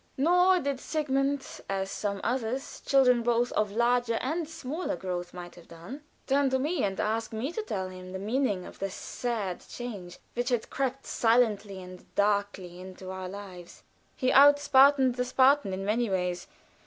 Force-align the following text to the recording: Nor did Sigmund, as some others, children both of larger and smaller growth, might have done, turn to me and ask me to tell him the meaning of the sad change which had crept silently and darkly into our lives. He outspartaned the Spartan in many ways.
Nor 0.17 0.59
did 0.59 0.79
Sigmund, 0.79 1.45
as 1.69 1.91
some 1.91 2.21
others, 2.23 2.81
children 2.83 3.21
both 3.21 3.51
of 3.51 3.69
larger 3.71 4.15
and 4.15 4.49
smaller 4.49 4.95
growth, 4.95 5.31
might 5.31 5.53
have 5.53 5.67
done, 5.67 6.01
turn 6.25 6.49
to 6.49 6.57
me 6.57 6.81
and 6.83 6.99
ask 6.99 7.31
me 7.31 7.51
to 7.51 7.61
tell 7.61 7.87
him 7.87 8.11
the 8.11 8.17
meaning 8.17 8.65
of 8.65 8.79
the 8.79 8.89
sad 8.89 9.59
change 9.69 10.17
which 10.33 10.49
had 10.49 10.71
crept 10.71 11.05
silently 11.05 11.79
and 11.83 12.15
darkly 12.15 12.79
into 12.79 13.11
our 13.11 13.29
lives. 13.29 13.83
He 14.15 14.31
outspartaned 14.31 15.17
the 15.17 15.23
Spartan 15.25 15.71
in 15.71 15.85
many 15.85 16.09
ways. 16.09 16.47